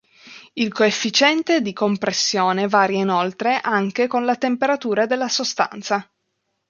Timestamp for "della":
5.05-5.29